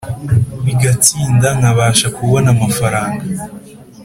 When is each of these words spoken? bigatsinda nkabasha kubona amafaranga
bigatsinda 0.65 1.47
nkabasha 1.57 2.07
kubona 2.15 2.47
amafaranga 2.55 3.23